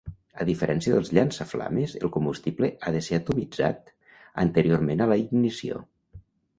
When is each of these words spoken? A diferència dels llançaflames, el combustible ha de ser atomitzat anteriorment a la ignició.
A 0.43 0.45
diferència 0.49 0.95
dels 0.95 1.11
llançaflames, 1.17 1.93
el 2.01 2.13
combustible 2.17 2.71
ha 2.89 2.95
de 2.97 3.05
ser 3.11 3.21
atomitzat 3.21 3.95
anteriorment 4.49 5.09
a 5.09 5.13
la 5.15 5.23
ignició. 5.29 5.89